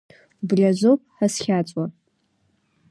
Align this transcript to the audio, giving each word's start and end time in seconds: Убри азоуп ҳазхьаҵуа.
Убри 0.41 0.63
азоуп 0.71 1.01
ҳазхьаҵуа. 1.17 1.85